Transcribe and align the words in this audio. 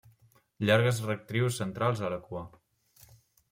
Llargues 0.69 1.01
rectrius 1.09 1.61
centrals 1.63 2.03
a 2.07 2.11
la 2.17 2.21
cua. 2.25 2.45